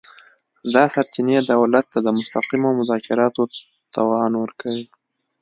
[0.73, 3.43] دا سرچینې دولت ته د مستقیمو مذاکراتو
[3.95, 4.85] توان ورکوي